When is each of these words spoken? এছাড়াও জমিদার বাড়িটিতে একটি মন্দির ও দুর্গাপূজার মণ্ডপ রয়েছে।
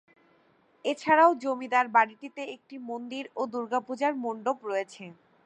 এছাড়াও 0.85 1.31
জমিদার 1.43 1.85
বাড়িটিতে 1.95 2.41
একটি 2.55 2.75
মন্দির 2.89 3.23
ও 3.35 3.51
দুর্গাপূজার 3.53 4.13
মণ্ডপ 4.23 4.57
রয়েছে। 4.69 5.03